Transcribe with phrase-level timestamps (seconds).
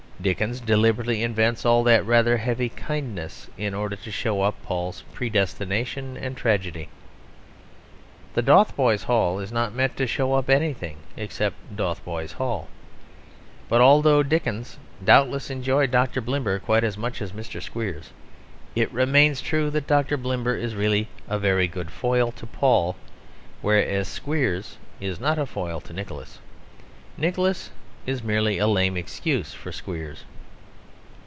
[0.21, 6.15] Dickens deliberately invents all that rather heavy kindness in order to show up Paul's predestination
[6.15, 6.89] and tragedy.
[8.35, 12.67] Dotheboys Hall is not meant to show up anything except Dotheboys Hall.
[13.67, 16.21] But although Dickens doubtless enjoyed Dr.
[16.21, 17.59] Blimber quite as much as Mr.
[17.59, 18.11] Squeers,
[18.75, 20.17] it remains true that Dr.
[20.19, 22.95] Blimber is really a very good foil to Paul;
[23.63, 26.37] whereas Squeers is not a foil to Nicholas;
[27.17, 27.71] Nicholas
[28.03, 30.23] is merely a lame excuse for Squeers.